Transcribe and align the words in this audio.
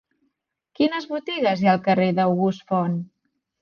Quines 0.79 1.05
botigues 1.13 1.63
hi 1.63 1.71
ha 1.71 1.77
al 1.79 1.87
carrer 1.91 2.11
d'August 2.23 2.69
Font? 2.77 3.03